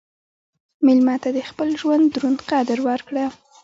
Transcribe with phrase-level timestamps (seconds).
[0.85, 3.25] مېلمه ته د خپل ژوند دروند قدر ورکړه.